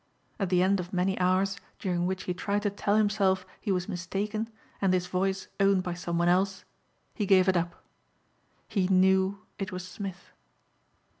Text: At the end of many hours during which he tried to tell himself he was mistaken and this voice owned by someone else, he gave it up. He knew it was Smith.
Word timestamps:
At 0.39 0.49
the 0.49 0.63
end 0.63 0.79
of 0.79 0.91
many 0.91 1.15
hours 1.19 1.57
during 1.77 2.07
which 2.07 2.23
he 2.23 2.33
tried 2.33 2.63
to 2.63 2.71
tell 2.71 2.95
himself 2.95 3.45
he 3.61 3.71
was 3.71 3.87
mistaken 3.87 4.49
and 4.81 4.91
this 4.91 5.05
voice 5.05 5.47
owned 5.59 5.83
by 5.83 5.93
someone 5.93 6.27
else, 6.27 6.65
he 7.13 7.27
gave 7.27 7.47
it 7.47 7.55
up. 7.55 7.83
He 8.67 8.87
knew 8.87 9.45
it 9.59 9.71
was 9.71 9.87
Smith. 9.87 10.31